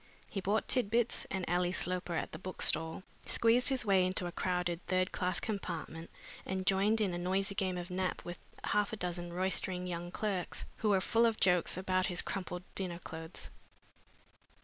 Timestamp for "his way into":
3.69-4.25